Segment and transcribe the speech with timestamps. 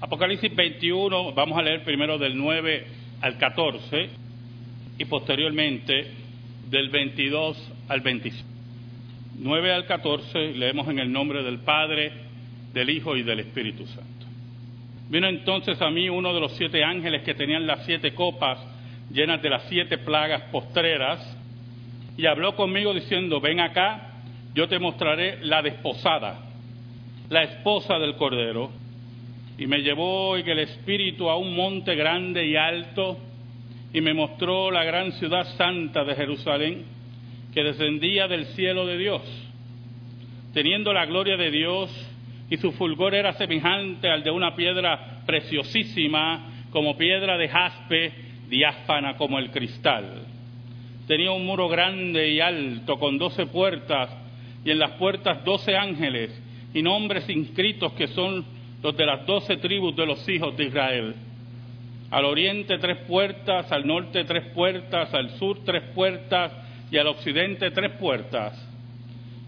[0.00, 2.86] Apocalipsis 21, vamos a leer primero del 9
[3.20, 4.08] al 14
[4.96, 6.12] y posteriormente
[6.70, 8.48] del 22 al 25.
[9.40, 12.12] 9 al 14 leemos en el nombre del Padre,
[12.72, 14.26] del Hijo y del Espíritu Santo.
[15.08, 18.60] Vino entonces a mí uno de los siete ángeles que tenían las siete copas
[19.12, 21.36] llenas de las siete plagas postreras
[22.16, 24.12] y habló conmigo diciendo, ven acá,
[24.54, 26.38] yo te mostraré la desposada,
[27.30, 28.70] la esposa del Cordero
[29.58, 33.18] y me llevó en el espíritu a un monte grande y alto
[33.92, 36.84] y me mostró la gran ciudad santa de Jerusalén
[37.52, 39.22] que descendía del cielo de Dios,
[40.54, 41.90] teniendo la gloria de Dios
[42.48, 48.12] y su fulgor era semejante al de una piedra preciosísima como piedra de jaspe,
[48.48, 50.24] diáfana como el cristal.
[51.08, 54.10] Tenía un muro grande y alto con doce puertas
[54.64, 56.30] y en las puertas doce ángeles
[56.72, 61.14] y nombres inscritos que son los de las doce tribus de los hijos de Israel.
[62.10, 66.52] Al oriente tres puertas, al norte tres puertas, al sur tres puertas
[66.90, 68.64] y al occidente tres puertas.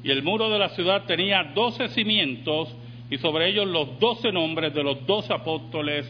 [0.03, 2.75] Y el muro de la ciudad tenía doce cimientos
[3.11, 6.07] y sobre ellos los doce nombres de los dos apóstoles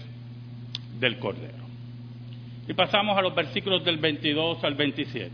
[0.98, 1.60] del Cordero.
[2.68, 5.30] Y pasamos a los versículos del 22 al 27.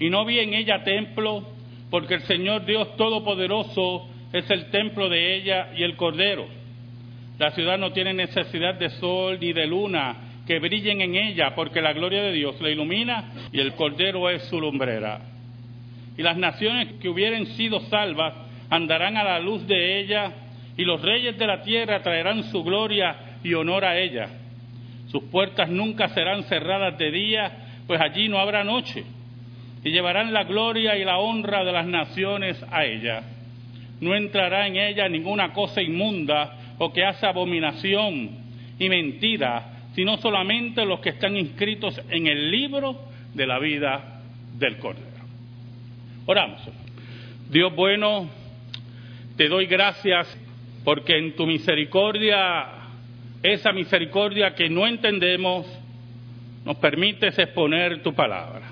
[0.00, 1.42] Y no vi en ella templo,
[1.90, 6.46] porque el Señor Dios Todopoderoso es el templo de ella y el Cordero.
[7.38, 11.80] La ciudad no tiene necesidad de sol ni de luna que brillen en ella, porque
[11.80, 15.20] la gloria de Dios la ilumina y el Cordero es su lumbrera.
[16.16, 18.34] Y las naciones que hubieren sido salvas
[18.70, 20.32] andarán a la luz de ella,
[20.76, 24.28] y los reyes de la tierra traerán su gloria y honor a ella.
[25.08, 29.04] Sus puertas nunca serán cerradas de día, pues allí no habrá noche,
[29.84, 33.22] y llevarán la gloria y la honra de las naciones a ella
[34.00, 38.30] no entrará en ella ninguna cosa inmunda o que hace abominación
[38.78, 42.96] y mentira, sino solamente los que están inscritos en el libro
[43.34, 44.22] de la vida
[44.56, 45.06] del Cordero.
[46.26, 46.60] Oramos.
[47.50, 48.28] Dios bueno,
[49.36, 50.28] te doy gracias
[50.84, 52.66] porque en tu misericordia,
[53.42, 55.66] esa misericordia que no entendemos,
[56.64, 58.70] nos permites exponer tu palabra.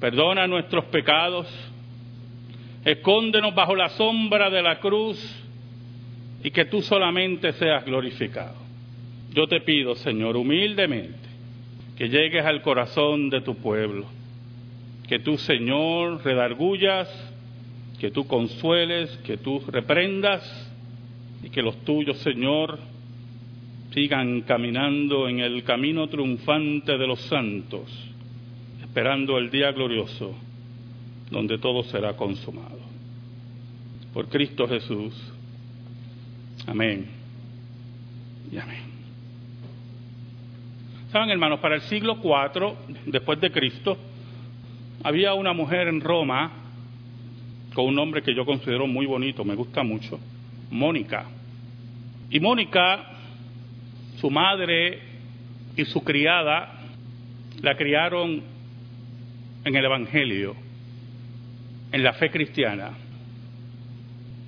[0.00, 1.46] Perdona nuestros pecados
[2.84, 5.18] Escóndenos bajo la sombra de la cruz
[6.42, 8.56] y que tú solamente seas glorificado.
[9.32, 11.28] Yo te pido, Señor, humildemente,
[11.96, 14.06] que llegues al corazón de tu pueblo,
[15.08, 17.08] que tú, Señor, redargullas,
[18.00, 20.42] que tú consueles, que tú reprendas
[21.44, 22.80] y que los tuyos, Señor,
[23.94, 27.88] sigan caminando en el camino triunfante de los santos,
[28.82, 30.34] esperando el día glorioso
[31.32, 32.78] donde todo será consumado.
[34.12, 35.14] Por Cristo Jesús.
[36.66, 37.08] Amén.
[38.52, 38.92] Y amén.
[41.10, 42.74] Saben, hermanos, para el siglo IV
[43.06, 43.96] después de Cristo,
[45.02, 46.52] había una mujer en Roma
[47.74, 50.20] con un nombre que yo considero muy bonito, me gusta mucho,
[50.70, 51.24] Mónica.
[52.30, 53.06] Y Mónica,
[54.20, 55.00] su madre
[55.76, 56.80] y su criada,
[57.62, 58.42] la criaron
[59.64, 60.61] en el Evangelio
[61.92, 62.90] en la fe cristiana.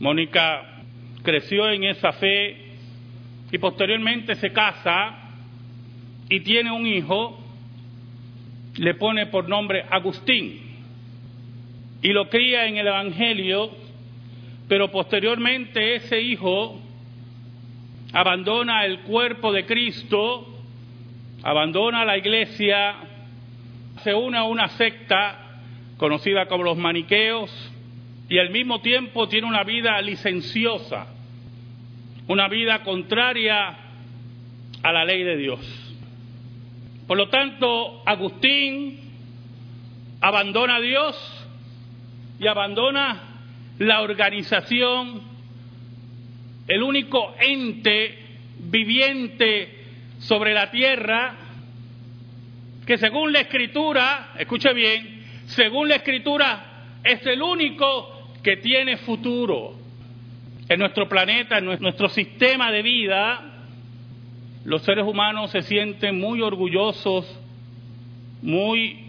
[0.01, 0.83] Mónica
[1.23, 2.57] creció en esa fe
[3.53, 5.19] y posteriormente se casa
[6.29, 7.39] y tiene un hijo,
[8.77, 10.61] le pone por nombre Agustín
[12.03, 13.71] y lo cría en el Evangelio,
[14.69, 16.81] pero posteriormente ese hijo
[18.13, 20.47] abandona el cuerpo de Cristo,
[21.43, 22.95] abandona la iglesia,
[24.03, 25.44] se une a una secta
[25.97, 27.51] conocida como los maniqueos,
[28.29, 31.07] y al mismo tiempo tiene una vida licenciosa,
[32.27, 33.79] una vida contraria
[34.83, 35.95] a la ley de Dios.
[37.07, 38.99] Por lo tanto, Agustín
[40.21, 41.47] abandona a Dios
[42.41, 43.23] y abandona
[43.79, 45.23] la organización,
[46.67, 48.19] el único ente
[48.59, 49.85] viviente
[50.19, 51.37] sobre la tierra
[52.87, 55.14] que según la escritura, escuche bien,
[55.47, 56.65] según la escritura,
[57.03, 59.75] es el único que tiene futuro.
[60.69, 63.55] En nuestro planeta, en nuestro sistema de vida,
[64.65, 67.27] los seres humanos se sienten muy orgullosos,
[68.41, 69.05] muy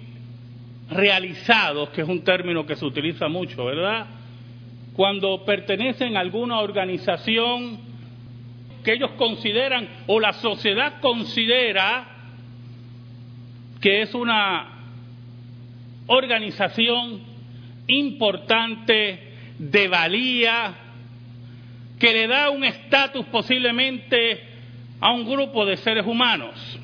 [0.89, 4.05] realizados, que es un término que se utiliza mucho, ¿verdad?
[4.93, 7.79] Cuando pertenecen a alguna organización
[8.83, 12.05] que ellos consideran o la sociedad considera
[13.81, 14.74] que es una
[16.07, 17.21] organización
[17.87, 19.19] importante,
[19.57, 20.75] de valía,
[21.99, 24.41] que le da un estatus posiblemente
[24.99, 26.79] a un grupo de seres humanos.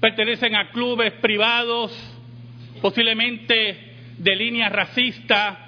[0.00, 1.92] Pertenecen a clubes privados,
[2.80, 3.78] posiblemente
[4.18, 5.58] de línea racista,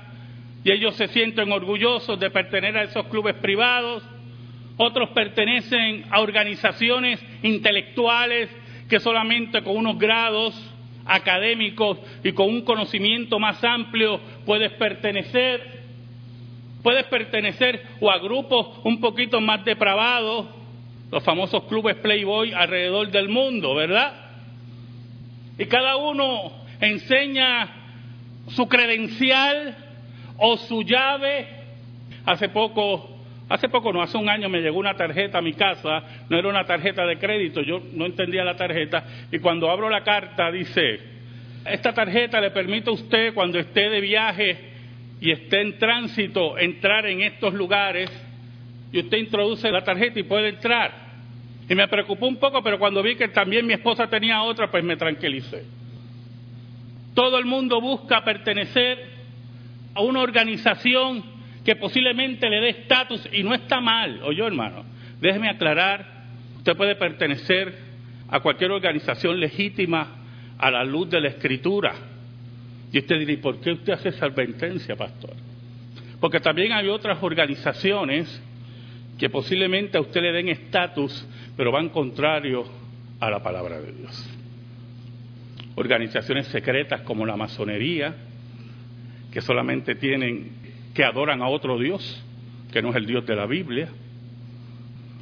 [0.63, 4.03] y ellos se sienten orgullosos de pertenecer a esos clubes privados.
[4.77, 8.49] Otros pertenecen a organizaciones intelectuales
[8.89, 10.74] que solamente con unos grados
[11.07, 15.85] académicos y con un conocimiento más amplio puedes pertenecer.
[16.83, 20.47] Puedes pertenecer o a grupos un poquito más depravados,
[21.11, 24.13] los famosos clubes Playboy alrededor del mundo, ¿verdad?
[25.59, 27.69] Y cada uno enseña
[28.49, 29.77] su credencial
[30.37, 31.47] o su llave.
[32.27, 33.14] Hace poco,
[33.49, 36.49] hace poco no, hace un año me llegó una tarjeta a mi casa, no era
[36.49, 41.01] una tarjeta de crédito, yo no entendía la tarjeta y cuando abro la carta dice,
[41.65, 44.59] esta tarjeta le permite a usted cuando esté de viaje
[45.21, 48.11] y esté en tránsito entrar en estos lugares
[48.93, 51.05] y usted introduce la tarjeta y puede entrar.
[51.69, 54.85] Y me preocupó un poco, pero cuando vi que también mi esposa tenía otra, pues
[54.85, 55.65] me tranquilicé.
[57.15, 58.99] Todo el mundo busca pertenecer
[59.95, 61.25] a una organización
[61.65, 64.85] que posiblemente le dé estatus y no está mal, oye hermano,
[65.21, 66.25] déjeme aclarar,
[66.57, 67.75] usted puede pertenecer
[68.29, 70.09] a cualquier organización legítima
[70.59, 71.95] a la luz de la escritura.
[72.93, 75.33] Y usted dirá, ¿y por qué usted hace esa advertencia, pastor?
[76.21, 78.43] Porque también hay otras organizaciones
[79.19, 81.27] que posiblemente a usted le den estatus,
[81.57, 82.65] pero van contrario
[83.21, 84.31] a la palabra de Dios.
[85.77, 88.15] Organizaciones secretas como la masonería,
[89.33, 90.53] que solamente tienen,
[90.95, 92.25] que adoran a otro Dios,
[92.73, 93.89] que no es el Dios de la Biblia,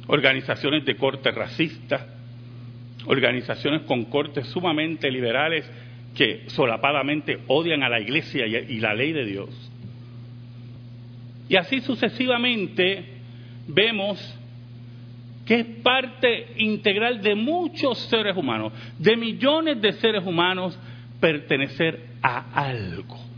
[0.07, 2.07] organizaciones de corte racista,
[3.05, 5.69] organizaciones con cortes sumamente liberales
[6.15, 9.49] que solapadamente odian a la iglesia y la ley de Dios.
[11.49, 13.05] Y así sucesivamente
[13.67, 14.39] vemos
[15.45, 20.77] que es parte integral de muchos seres humanos, de millones de seres humanos,
[21.19, 23.32] pertenecer a algo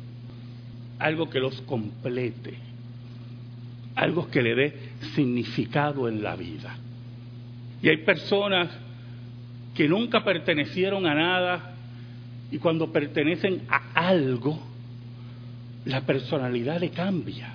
[0.99, 2.53] algo que los complete,
[3.95, 4.79] algo que le dé
[5.13, 6.75] significado en la vida.
[7.81, 8.69] Y hay personas
[9.73, 11.75] que nunca pertenecieron a nada
[12.51, 14.59] y cuando pertenecen a algo,
[15.85, 17.53] la personalidad le cambia.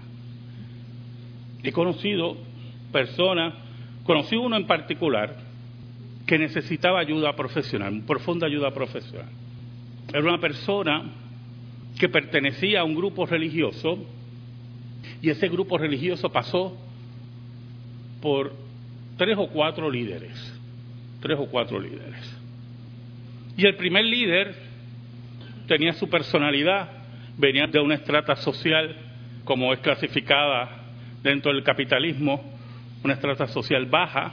[1.62, 2.36] He conocido
[2.93, 3.54] personas,
[4.04, 5.36] conocí uno en particular
[6.26, 9.28] que necesitaba ayuda profesional, profunda ayuda profesional.
[10.08, 11.02] Era una persona
[12.00, 13.99] que pertenecía a un grupo religioso
[15.20, 16.75] y ese grupo religioso pasó
[18.23, 18.55] por
[19.19, 20.32] tres o cuatro líderes,
[21.20, 22.38] tres o cuatro líderes.
[23.55, 24.55] Y el primer líder
[25.69, 26.88] tenía su personalidad,
[27.37, 28.96] venía de una estrata social
[29.44, 30.85] como es clasificada
[31.23, 32.43] dentro del capitalismo,
[33.05, 34.32] una estrata social baja,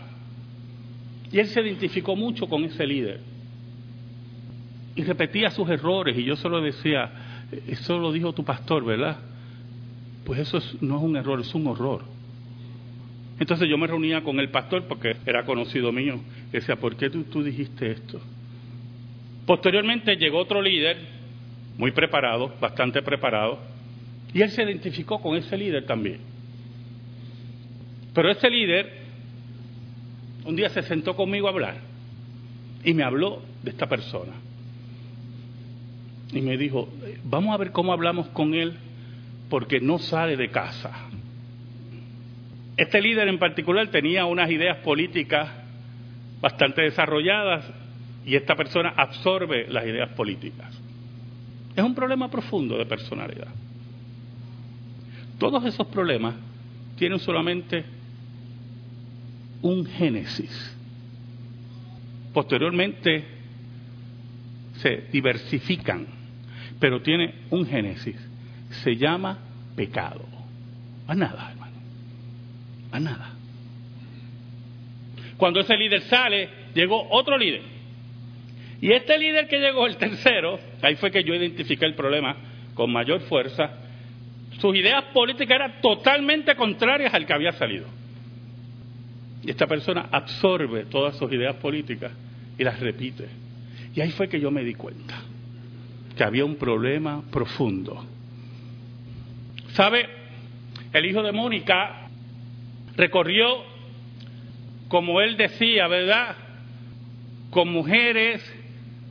[1.33, 3.19] y él se identificó mucho con ese líder.
[4.95, 9.17] Y repetía sus errores, y yo solo decía, eso lo dijo tu pastor, ¿verdad?
[10.25, 12.03] Pues eso no es un error, es un horror.
[13.39, 16.19] Entonces yo me reunía con el pastor porque era conocido mío.
[16.51, 18.19] decía, ¿por qué tú, dijiste esto?
[19.45, 20.97] Posteriormente llegó otro líder,
[21.77, 23.59] muy preparado, bastante preparado,
[24.33, 26.19] y él se identificó con ese líder también.
[28.13, 29.07] Pero ese líder
[30.43, 31.77] un día se sentó conmigo a hablar
[32.83, 34.33] y me habló de esta persona
[36.31, 36.89] y me dijo,
[37.23, 38.73] vamos a ver cómo hablamos con él
[39.49, 40.91] porque no sale de casa.
[42.75, 45.49] Este líder en particular tenía unas ideas políticas
[46.41, 47.65] bastante desarrolladas
[48.25, 50.79] y esta persona absorbe las ideas políticas.
[51.75, 53.47] Es un problema profundo de personalidad.
[55.39, 56.35] Todos esos problemas
[56.97, 57.85] tienen solamente
[59.61, 60.75] un génesis.
[62.33, 63.23] Posteriormente
[64.73, 66.16] se diversifican
[66.79, 68.15] pero tiene un génesis.
[68.83, 69.39] Se llama
[69.75, 70.25] pecado.
[71.07, 71.77] A nada, hermano.
[72.91, 73.33] A nada.
[75.37, 77.61] Cuando ese líder sale, llegó otro líder.
[78.81, 82.35] Y este líder que llegó, el tercero, ahí fue que yo identifiqué el problema
[82.73, 83.71] con mayor fuerza,
[84.59, 87.87] sus ideas políticas eran totalmente contrarias al que había salido.
[89.43, 92.11] Y esta persona absorbe todas sus ideas políticas
[92.57, 93.27] y las repite.
[93.95, 95.23] Y ahí fue que yo me di cuenta
[96.17, 98.03] que había un problema profundo.
[99.73, 100.09] ¿Sabe?
[100.91, 102.09] El hijo de Mónica
[102.95, 103.63] recorrió,
[104.87, 106.35] como él decía, ¿verdad?
[107.51, 108.43] Con mujeres,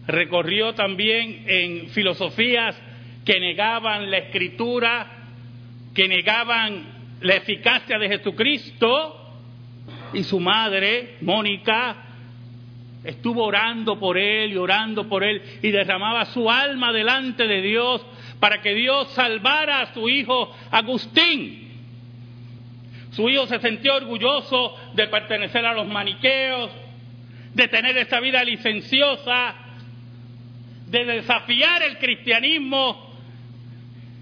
[0.06, 2.76] recorrió también en filosofías
[3.24, 5.06] que negaban la escritura,
[5.94, 9.22] que negaban la eficacia de Jesucristo
[10.12, 12.05] y su madre, Mónica,
[13.06, 18.04] estuvo orando por él y orando por él y derramaba su alma delante de Dios
[18.40, 21.62] para que Dios salvara a su hijo Agustín.
[23.12, 26.70] Su hijo se sintió orgulloso de pertenecer a los maniqueos,
[27.54, 29.54] de tener esta vida licenciosa,
[30.86, 33.06] de desafiar el cristianismo.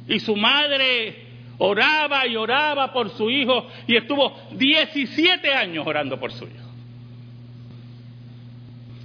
[0.07, 1.25] Y su madre
[1.59, 6.64] oraba y oraba por su hijo y estuvo 17 años orando por su hijo.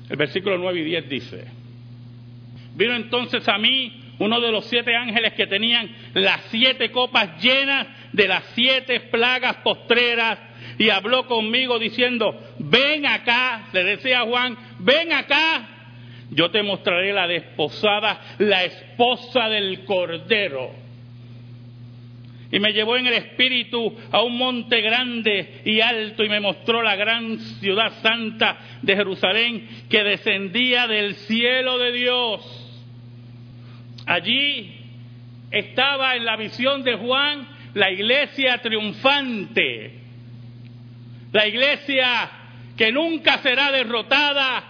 [0.10, 1.46] El versículo 9 y 10 dice,
[2.75, 7.88] vino entonces a mí uno de los siete ángeles que tenían las siete copas llenas
[8.12, 10.39] de las siete plagas postreras
[10.78, 15.68] y habló conmigo diciendo, ven acá, le decía Juan, ven acá,
[16.32, 20.72] yo te mostraré la desposada, la esposa del Cordero.
[22.51, 26.82] Y me llevó en el espíritu a un monte grande y alto y me mostró
[26.82, 32.65] la gran ciudad santa de Jerusalén que descendía del cielo de Dios.
[34.08, 34.74] Allí
[35.51, 39.94] estaba en la visión de Juan la iglesia triunfante,
[41.32, 42.32] la iglesia
[42.75, 44.63] que nunca será derrotada,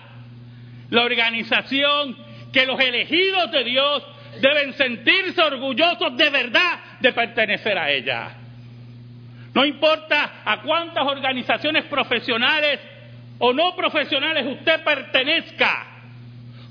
[0.89, 2.17] la organización
[2.51, 4.03] que los elegidos de Dios
[4.41, 8.31] deben sentirse orgullosos de verdad de pertenecer a ella.
[9.53, 12.79] No importa a cuántas organizaciones profesionales
[13.39, 15.89] o no profesionales usted pertenezca,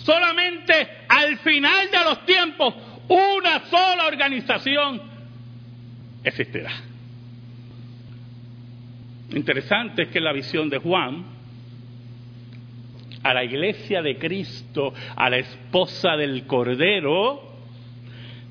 [0.08, 2.74] Solamente al final de los tiempos
[3.08, 5.02] una sola organización
[6.24, 6.70] existirá.
[9.30, 11.24] Interesante es que la visión de Juan
[13.22, 17.42] a la iglesia de Cristo, a la esposa del Cordero,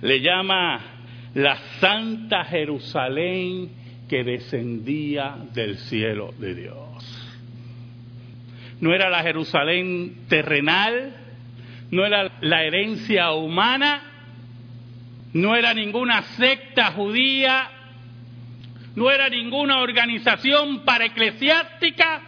[0.02, 0.97] le llama
[1.38, 3.70] la Santa Jerusalén
[4.10, 7.38] que descendía del cielo de Dios.
[8.82, 11.16] No era la Jerusalén terrenal,
[11.92, 14.02] no era la herencia humana,
[15.34, 17.70] no era ninguna secta judía,
[18.96, 22.20] no era ninguna organización paraeclesiástica,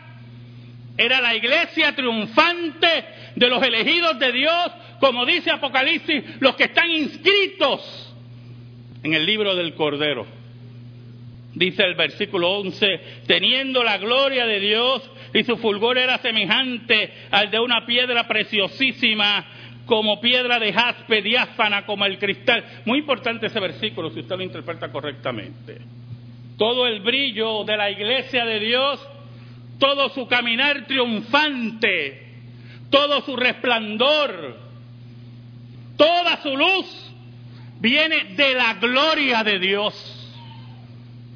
[0.95, 6.91] era la iglesia triunfante de los elegidos de Dios, como dice Apocalipsis, los que están
[6.91, 8.08] inscritos
[9.03, 10.25] en el libro del Cordero.
[11.53, 17.49] Dice el versículo 11, teniendo la gloria de Dios y su fulgor era semejante al
[17.49, 19.45] de una piedra preciosísima,
[19.85, 22.63] como piedra de jaspe, diáfana como el cristal.
[22.85, 25.79] Muy importante ese versículo si usted lo interpreta correctamente.
[26.57, 28.99] Todo el brillo de la iglesia de Dios,
[29.79, 32.27] todo su caminar triunfante,
[32.91, 34.57] todo su resplandor,
[35.97, 37.08] toda su luz
[37.79, 40.15] viene de la gloria de Dios.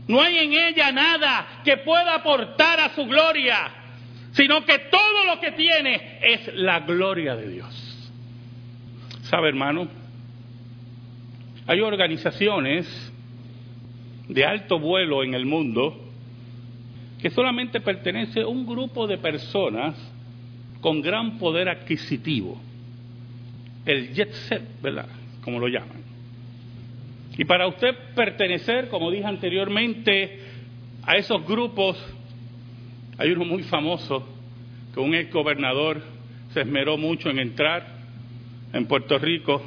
[0.08, 3.84] No hay en ella nada que pueda aportar a su gloria
[4.34, 8.12] sino que todo lo que tiene es la gloria de Dios.
[9.24, 9.88] ¿Sabe, hermano?
[11.68, 12.88] Hay organizaciones
[14.28, 16.00] de alto vuelo en el mundo
[17.22, 19.96] que solamente pertenece a un grupo de personas
[20.82, 22.60] con gran poder adquisitivo,
[23.86, 25.08] el jet set, ¿verdad?
[25.42, 26.03] Como lo llaman.
[27.38, 30.40] Y para usted pertenecer, como dije anteriormente,
[31.04, 31.98] a esos grupos
[33.18, 34.28] hay uno muy famoso
[34.94, 36.02] que un ex gobernador
[36.54, 37.86] se esmeró mucho en entrar
[38.72, 39.62] en Puerto Rico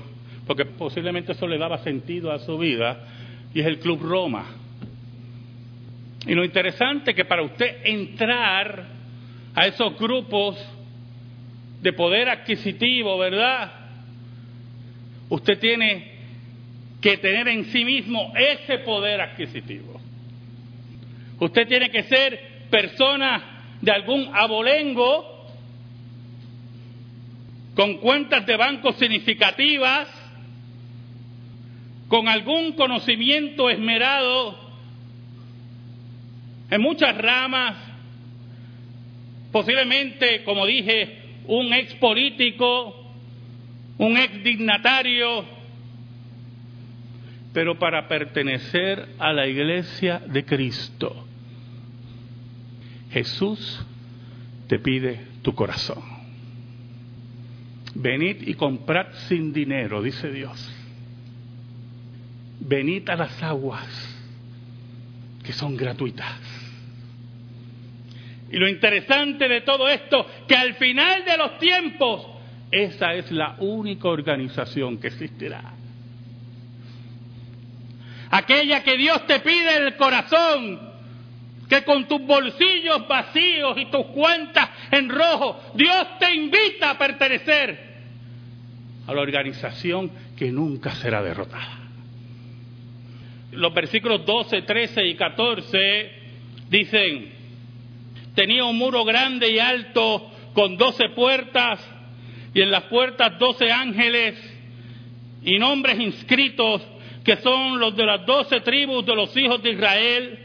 [0.46, 3.04] porque posiblemente eso le daba sentido a su vida
[3.52, 4.46] y es el Club Roma.
[6.26, 8.84] Y lo interesante es que para usted entrar
[9.54, 10.56] a esos grupos
[11.82, 13.72] de poder adquisitivo, ¿verdad?
[15.28, 16.15] Usted tiene
[17.00, 20.00] que tener en sí mismo ese poder adquisitivo.
[21.38, 25.36] Usted tiene que ser persona de algún abolengo
[27.74, 30.08] con cuentas de banco significativas,
[32.08, 34.66] con algún conocimiento esmerado
[36.70, 37.76] en muchas ramas,
[39.52, 43.12] posiblemente, como dije, un ex político,
[43.98, 45.44] un ex dignatario,
[47.56, 51.24] pero para pertenecer a la iglesia de Cristo
[53.10, 53.82] Jesús
[54.66, 56.02] te pide tu corazón.
[57.94, 60.70] Venid y comprad sin dinero, dice Dios.
[62.60, 63.88] Venid a las aguas
[65.42, 66.38] que son gratuitas.
[68.52, 72.26] Y lo interesante de todo esto, que al final de los tiempos,
[72.70, 75.75] esa es la única organización que existirá.
[78.30, 80.80] Aquella que Dios te pide en el corazón,
[81.68, 87.96] que con tus bolsillos vacíos y tus cuentas en rojo, Dios te invita a pertenecer
[89.06, 91.80] a la organización que nunca será derrotada.
[93.52, 96.12] Los versículos 12, 13 y 14
[96.68, 97.32] dicen,
[98.34, 101.80] tenía un muro grande y alto con doce puertas
[102.52, 104.34] y en las puertas doce ángeles
[105.42, 106.82] y nombres inscritos
[107.26, 110.38] que son los de las doce tribus de los hijos de Israel.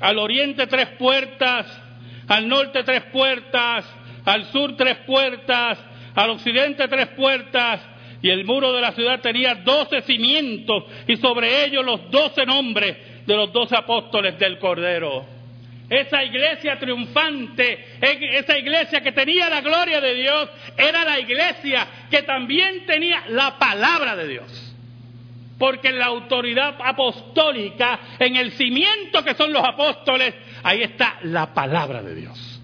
[0.00, 1.66] Al oriente tres puertas,
[2.28, 3.84] al norte tres puertas,
[4.24, 5.76] al sur tres puertas,
[6.14, 7.80] al occidente tres puertas,
[8.22, 13.26] y el muro de la ciudad tenía doce cimientos, y sobre ellos los doce nombres
[13.26, 15.26] de los doce apóstoles del Cordero.
[15.90, 22.22] Esa iglesia triunfante, esa iglesia que tenía la gloria de Dios, era la iglesia que
[22.22, 24.73] también tenía la palabra de Dios.
[25.58, 31.54] Porque en la autoridad apostólica, en el cimiento que son los apóstoles, ahí está la
[31.54, 32.60] palabra de Dios.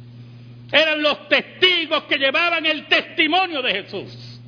[0.72, 4.40] Eran los testigos que llevaban el testimonio de Jesús.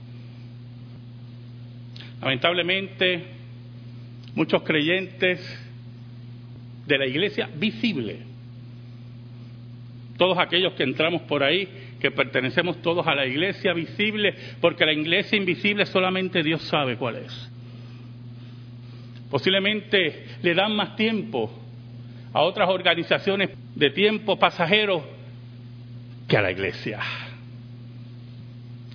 [2.21, 3.27] Lamentablemente,
[4.35, 5.41] muchos creyentes
[6.87, 8.21] de la iglesia visible,
[10.17, 11.69] todos aquellos que entramos por ahí,
[12.01, 17.17] que pertenecemos todos a la iglesia visible, porque la iglesia invisible solamente Dios sabe cuál
[17.17, 17.52] es.
[19.33, 21.51] Posiblemente le dan más tiempo
[22.35, 25.03] a otras organizaciones de tiempo pasajero
[26.29, 27.01] que a la iglesia.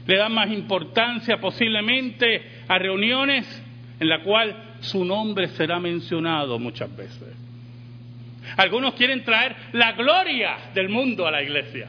[0.06, 3.48] Le dan más importancia posiblemente a reuniones
[4.00, 7.36] en la cual su nombre será mencionado muchas veces.
[8.58, 11.88] Algunos quieren traer la gloria del mundo a la iglesia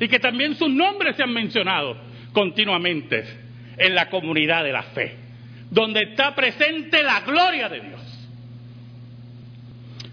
[0.00, 1.98] y que también sus nombres sean mencionados
[2.32, 3.22] continuamente
[3.76, 5.25] en la comunidad de la fe,
[5.70, 8.28] donde está presente la gloria de Dios.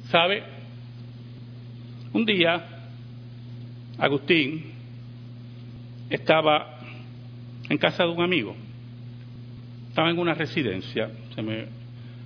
[0.10, 0.44] ¿Sabe?
[2.14, 2.74] Un día
[3.98, 4.72] Agustín
[6.10, 6.80] estaba
[7.70, 8.56] en casa de un amigo,
[9.90, 11.66] estaba en una residencia, se me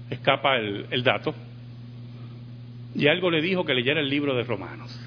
[0.09, 1.33] escapa el, dato,
[2.95, 4.99] y algo le dijo que leyera el libro de Romanos.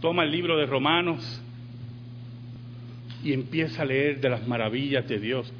[0.00, 1.42] Toma el libro de Romanos
[3.24, 5.52] y empieza a leer de las maravillas de Dios,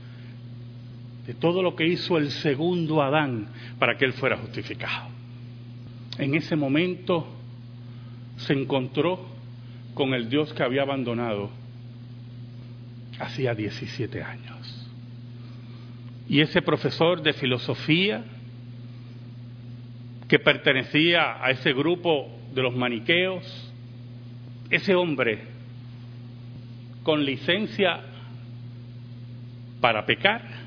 [1.27, 5.09] de todo lo que hizo el segundo Adán para que él fuera justificado.
[6.19, 7.27] En ese momento
[8.37, 9.25] se encontró
[9.95, 11.51] con el Dios que había abandonado
[13.19, 14.91] hacía 17 años.
[16.29, 18.25] Y ese profesor de filosofía,
[20.29, 23.73] que pertenecía a ese grupo de los maniqueos,
[24.71, 25.41] ese hombre
[27.03, 28.01] con licencia
[29.81, 30.62] para pecar,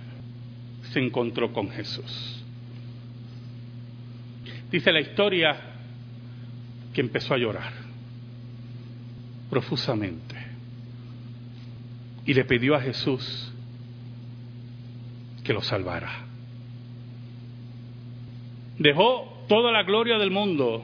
[0.96, 2.42] se encontró con Jesús.
[4.72, 5.58] Dice la historia
[6.94, 7.74] que empezó a llorar
[9.50, 10.36] profusamente
[12.26, 13.54] y le pidió a Jesús
[15.44, 16.28] que lo salvara.
[18.80, 20.82] Dejó toda la gloria del mundo,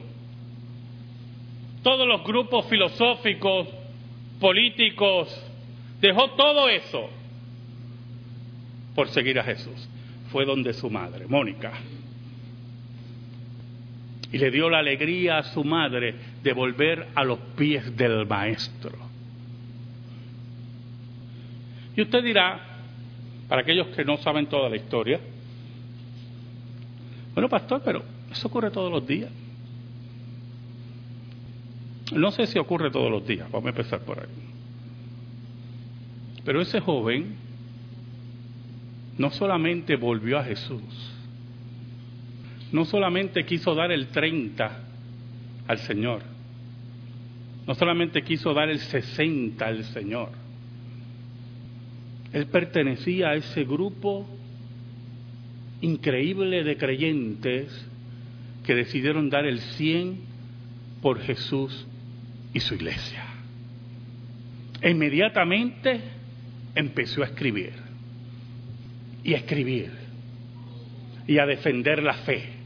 [1.83, 3.69] todos los grupos filosóficos,
[4.41, 5.41] políticos,
[6.01, 7.09] dejó todo eso
[8.93, 9.87] por seguir a Jesús.
[10.31, 11.73] Fue donde su madre, Mónica,
[14.31, 18.97] y le dio la alegría a su madre de volver a los pies del maestro.
[21.95, 22.59] Y usted dirá,
[23.49, 25.19] para aquellos que no saben toda la historia,
[27.33, 29.31] bueno, pastor, pero eso ocurre todos los días.
[32.13, 34.25] No sé si ocurre todos los días, vamos a empezar por ahí.
[36.43, 37.35] Pero ese joven
[39.17, 40.81] no solamente volvió a Jesús,
[42.71, 44.79] no solamente quiso dar el 30
[45.67, 46.21] al Señor,
[47.67, 50.29] no solamente quiso dar el 60 al Señor,
[52.33, 54.25] él pertenecía a ese grupo
[55.81, 57.87] increíble de creyentes
[58.65, 60.19] que decidieron dar el 100
[61.01, 61.87] por Jesús
[62.53, 63.25] y su iglesia.
[64.81, 65.99] E inmediatamente
[66.75, 67.73] empezó a escribir
[69.23, 69.91] y a escribir
[71.27, 72.61] y a defender la fe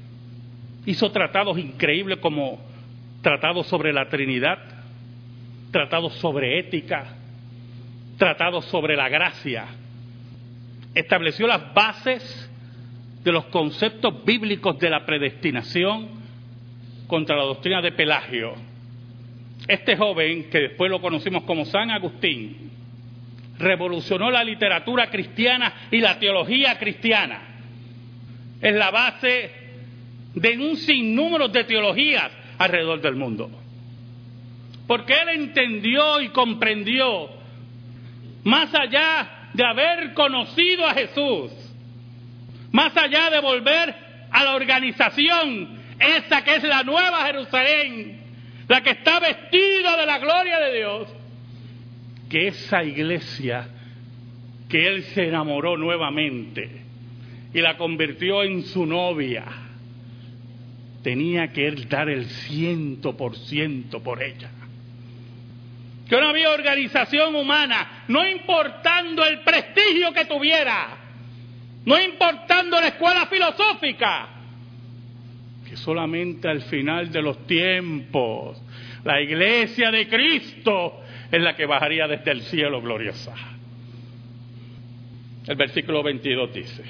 [0.86, 2.60] Hizo tratados increíbles como
[3.22, 4.60] tratados sobre la Trinidad,
[5.72, 7.08] tratados sobre ética,
[8.18, 9.65] tratados sobre la gracia.
[10.94, 12.52] Estableció las bases
[13.24, 16.08] de los conceptos bíblicos de la predestinación
[17.08, 18.54] contra la doctrina de Pelagio.
[19.68, 22.70] Este joven, que después lo conocimos como San Agustín,
[23.58, 27.56] revolucionó la literatura cristiana y la teología cristiana
[28.62, 29.52] es la base
[30.34, 33.50] de un sinnúmero de teologías alrededor del mundo.
[34.88, 37.30] Porque él entendió y comprendió,
[38.44, 41.52] más allá de haber conocido a Jesús,
[42.72, 43.96] más allá de volver
[44.32, 48.22] a la organización, esa que es la nueva Jerusalén,
[48.68, 51.14] la que está vestida de la gloria de Dios,
[52.29, 53.67] que esa iglesia
[54.69, 56.69] que él se enamoró nuevamente
[57.53, 59.45] y la convirtió en su novia,
[61.03, 64.49] tenía que dar el ciento por ciento por ella.
[66.09, 70.97] Que no había organización humana, no importando el prestigio que tuviera,
[71.85, 74.29] no importando la escuela filosófica,
[75.67, 78.61] que solamente al final de los tiempos
[79.03, 81.05] la iglesia de Cristo
[81.36, 83.34] es la que bajaría desde el cielo gloriosa.
[85.45, 86.84] El versículo 22 dice,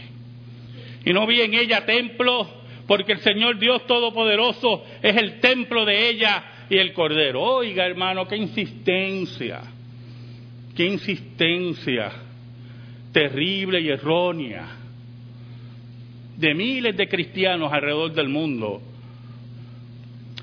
[1.04, 2.48] y no vi en ella templo,
[2.86, 7.42] porque el Señor Dios Todopoderoso es el templo de ella y el Cordero.
[7.42, 9.62] Oiga hermano, qué insistencia,
[10.76, 12.12] qué insistencia
[13.12, 14.68] terrible y errónea
[16.38, 18.80] de miles de cristianos alrededor del mundo,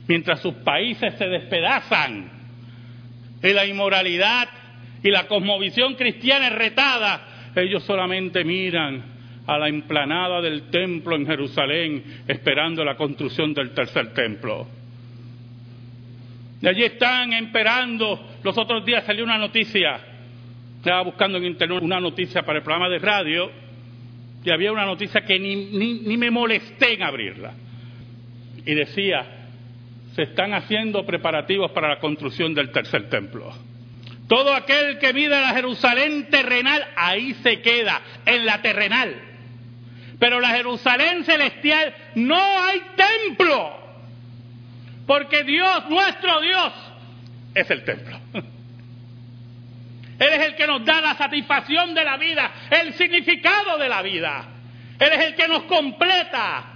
[0.08, 2.41] mientras sus países se despedazan
[3.42, 4.48] en la inmoralidad
[5.02, 9.02] y la cosmovisión cristiana retada, ellos solamente miran
[9.46, 14.66] a la emplanada del templo en Jerusalén esperando la construcción del tercer templo.
[16.60, 18.28] Y allí están esperando.
[18.44, 20.00] Los otros días salió una noticia,
[20.76, 23.50] estaba buscando en internet una noticia para el programa de radio,
[24.44, 27.52] y había una noticia que ni, ni, me molesté en abrirla.
[28.64, 29.41] Y decía,
[30.14, 33.52] se están haciendo preparativos para la construcción del tercer templo.
[34.28, 39.14] Todo aquel que vive la Jerusalén terrenal, ahí se queda, en la terrenal.
[40.18, 43.78] Pero la Jerusalén celestial no hay templo.
[45.06, 46.72] Porque Dios, nuestro Dios,
[47.54, 48.18] es el templo.
[50.18, 54.02] Él es el que nos da la satisfacción de la vida, el significado de la
[54.02, 54.44] vida.
[54.98, 56.71] Él es el que nos completa.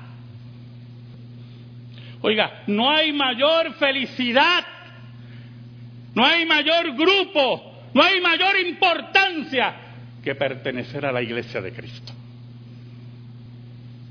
[2.27, 4.65] Oiga, no hay mayor felicidad,
[6.13, 9.77] no hay mayor grupo, no hay mayor importancia
[10.25, 12.13] que pertenecer a la iglesia de Cristo.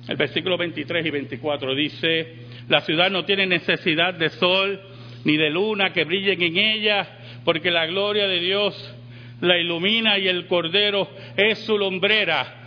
[0.07, 2.35] El versículo 23 y 24 dice,
[2.69, 4.79] la ciudad no tiene necesidad de sol
[5.25, 8.95] ni de luna que brillen en ella, porque la gloria de Dios
[9.41, 12.61] la ilumina y el Cordero es su lumbrera.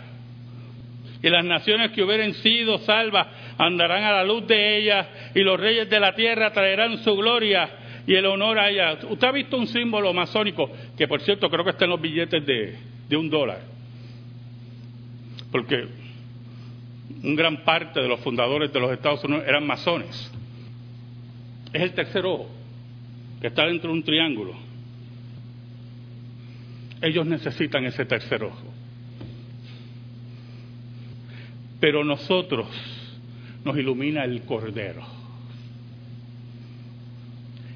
[1.23, 5.59] Y las naciones que hubieran sido salvas andarán a la luz de ella y los
[5.59, 7.69] reyes de la tierra traerán su gloria
[8.07, 8.97] y el honor a ella.
[9.09, 12.43] Usted ha visto un símbolo masónico, que por cierto creo que está en los billetes
[12.45, 13.59] de, de un dólar.
[15.51, 15.87] Porque
[17.21, 20.31] un gran parte de los fundadores de los Estados Unidos eran masones.
[21.73, 22.49] Es el tercer ojo,
[23.41, 24.53] que está dentro de un triángulo.
[27.01, 28.73] Ellos necesitan ese tercer ojo.
[31.81, 32.67] Pero nosotros
[33.69, 35.05] nos ilumina el Cordero.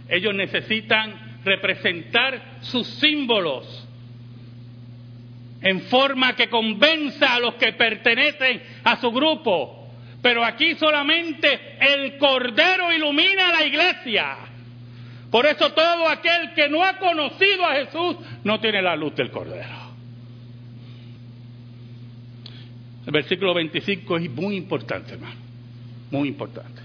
[0.10, 3.88] Ellos necesitan representar sus símbolos
[5.62, 9.88] en forma que convenza a los que pertenecen a su grupo.
[10.20, 14.36] Pero aquí solamente el Cordero ilumina a la iglesia.
[15.30, 19.30] Por eso todo aquel que no ha conocido a Jesús no tiene la luz del
[19.30, 19.94] Cordero.
[23.06, 25.53] El versículo 25 es muy importante, hermano.
[26.14, 26.80] Muy importante.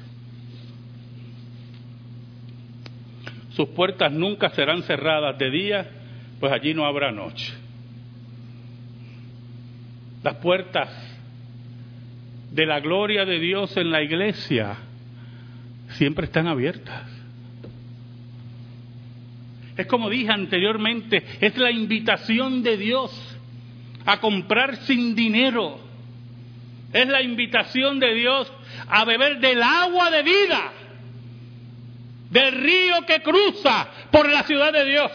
[3.51, 5.91] Sus puertas nunca serán cerradas de día,
[6.41, 7.53] pues allí no habrá noche.
[10.25, 10.89] Las puertas
[12.53, 14.79] de la gloria de Dios en la iglesia
[15.91, 17.03] siempre están abiertas.
[19.77, 23.39] Es como dije anteriormente, es la invitación de Dios
[24.07, 25.81] a comprar sin dinero.
[26.95, 28.51] Es la invitación de Dios
[28.89, 30.73] a beber del agua de vida,
[32.31, 35.13] del río que cruza por la ciudad de Dios.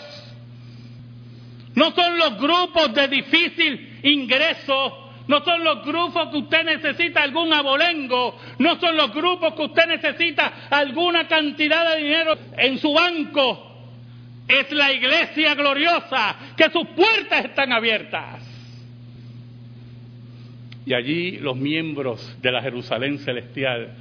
[1.75, 7.53] No son los grupos de difícil ingreso no son los grupos que usted necesita algún
[7.53, 13.71] abolengo, no son los grupos que usted necesita alguna cantidad de dinero en su banco,
[14.47, 18.42] es la iglesia gloriosa, que sus puertas están abiertas.
[20.85, 23.95] Y allí los miembros de la Jerusalén celestial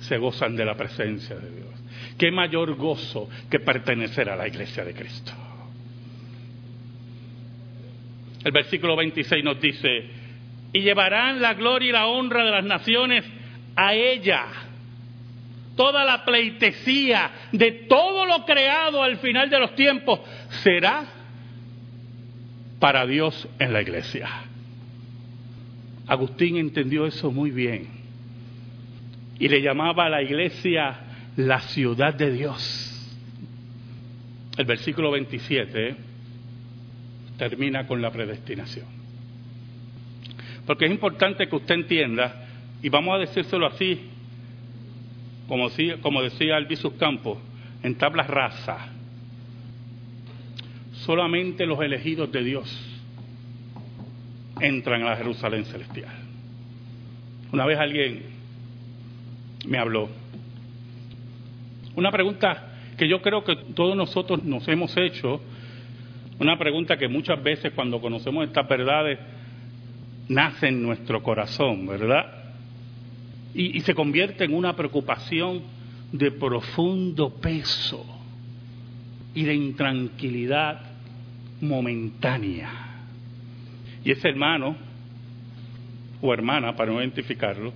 [0.00, 1.66] se gozan de la presencia de Dios.
[2.18, 5.32] Qué mayor gozo que pertenecer a la iglesia de Cristo.
[8.44, 10.04] El versículo 26 nos dice,
[10.72, 13.24] y llevarán la gloria y la honra de las naciones
[13.74, 14.44] a ella.
[15.76, 20.20] Toda la pleitesía de todo lo creado al final de los tiempos
[20.62, 21.04] será
[22.78, 24.28] para Dios en la iglesia.
[26.06, 27.88] Agustín entendió eso muy bien
[29.38, 31.00] y le llamaba a la iglesia
[31.36, 32.92] la ciudad de Dios.
[34.56, 35.96] El versículo 27
[37.36, 38.86] termina con la predestinación.
[40.64, 42.46] Porque es importante que usted entienda,
[42.82, 44.00] y vamos a decírselo así,
[45.46, 45.68] como,
[46.00, 47.38] como decía Albizus Campos,
[47.82, 48.88] en tablas rasa,
[50.92, 52.85] solamente los elegidos de Dios
[54.60, 56.14] entran a la Jerusalén celestial.
[57.52, 58.22] Una vez alguien
[59.66, 60.08] me habló.
[61.94, 65.40] Una pregunta que yo creo que todos nosotros nos hemos hecho,
[66.38, 69.18] una pregunta que muchas veces cuando conocemos estas verdades
[70.28, 72.52] nace en nuestro corazón, ¿verdad?
[73.54, 75.62] Y, y se convierte en una preocupación
[76.12, 78.04] de profundo peso
[79.34, 80.80] y de intranquilidad
[81.60, 82.85] momentánea.
[84.06, 84.76] Y ese hermano,
[86.22, 87.72] o hermana, para no identificarlo,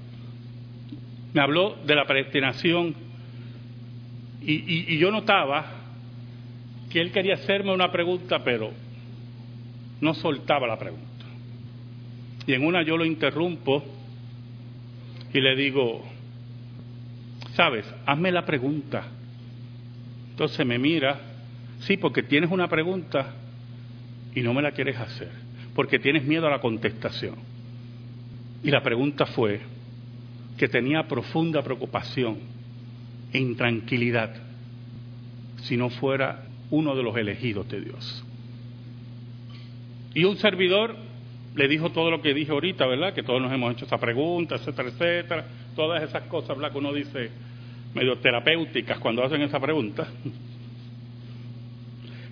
[1.34, 2.94] me habló de la predestinación
[4.40, 5.66] y, yo notaba
[6.88, 8.70] que él quería hacerme una pregunta, pero
[10.00, 11.26] no soltaba la pregunta.
[12.46, 13.82] Y en una yo lo interrumpo
[15.34, 16.04] y le digo,
[17.54, 19.02] sabes, hazme la pregunta.
[20.30, 21.20] Entonces me mira,
[21.80, 23.34] sí, porque tienes una pregunta
[24.32, 25.39] y no me la quieres hacer
[25.80, 27.36] porque tienes miedo a la contestación.
[28.62, 29.60] Y la pregunta fue
[30.58, 32.36] que tenía profunda preocupación
[33.32, 34.30] e intranquilidad
[35.62, 38.26] si no fuera uno de los elegidos de Dios.
[40.12, 40.96] Y un servidor
[41.54, 43.14] le dijo todo lo que dije ahorita, ¿verdad?
[43.14, 45.46] Que todos nos hemos hecho esa pregunta, etcétera, etcétera.
[45.74, 46.72] Todas esas cosas, ¿verdad?
[46.72, 47.30] Que uno dice
[47.94, 50.06] medio terapéuticas cuando hacen esa pregunta.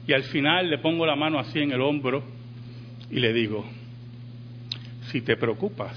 [0.07, 2.38] Y al final le pongo la mano así en el hombro
[3.11, 3.64] y le digo,
[5.11, 5.97] si te preocupas,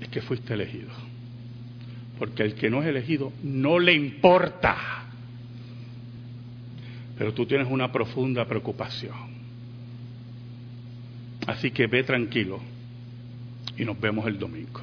[0.00, 0.90] es que fuiste elegido.
[2.18, 4.76] Porque el que no es elegido no le importa.
[7.18, 9.34] Pero tú tienes una profunda preocupación.
[11.46, 12.60] Así que ve tranquilo
[13.76, 14.80] y nos vemos el domingo.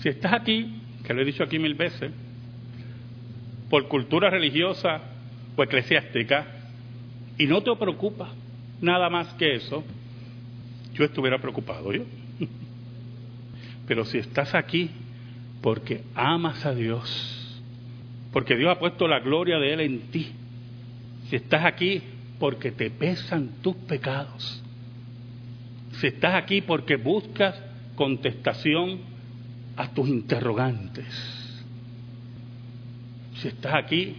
[0.00, 2.10] Si estás aquí, que lo he dicho aquí mil veces,
[3.70, 5.00] por cultura religiosa
[5.56, 6.46] o eclesiástica,
[7.38, 8.34] y no te preocupa,
[8.82, 9.82] nada más que eso,
[10.92, 12.02] yo estuviera preocupado yo.
[13.86, 14.90] Pero si estás aquí
[15.62, 17.62] porque amas a Dios,
[18.32, 20.32] porque Dios ha puesto la gloria de Él en ti,
[21.30, 22.02] si estás aquí
[22.38, 24.62] porque te pesan tus pecados,
[26.00, 27.54] si estás aquí porque buscas
[27.94, 29.00] contestación
[29.76, 31.06] a tus interrogantes,
[33.36, 34.16] si estás aquí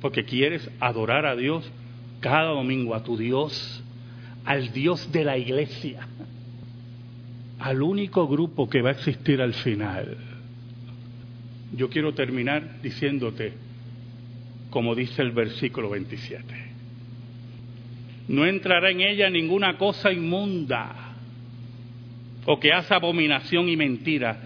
[0.00, 1.70] porque quieres adorar a Dios
[2.22, 3.82] cada domingo a tu Dios,
[4.44, 6.06] al Dios de la iglesia,
[7.58, 10.16] al único grupo que va a existir al final.
[11.74, 13.54] Yo quiero terminar diciéndote,
[14.70, 16.44] como dice el versículo 27,
[18.28, 21.14] no entrará en ella ninguna cosa inmunda
[22.46, 24.40] o que hace abominación y mentira,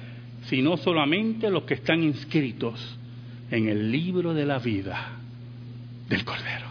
[0.44, 2.98] sino solamente los que están inscritos
[3.50, 5.12] en el libro de la vida
[6.08, 6.65] del Cordero.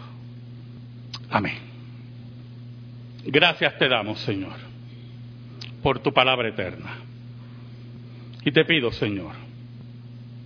[1.36, 1.58] Amén.
[3.26, 4.54] Gracias te damos, Señor,
[5.82, 6.96] por tu palabra eterna.
[8.42, 9.34] Y te pido, Señor,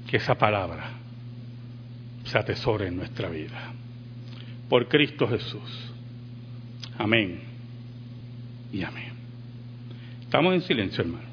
[0.09, 0.91] que esa palabra
[2.25, 3.73] se atesore en nuestra vida.
[4.69, 5.93] Por Cristo Jesús.
[6.99, 7.41] Amén.
[8.73, 9.13] Y amén.
[10.23, 11.30] Estamos en silencio, hermano.